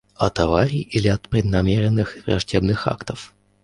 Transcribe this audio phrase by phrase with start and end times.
[0.15, 3.33] От аварий или от преднамеренных враждебных актов?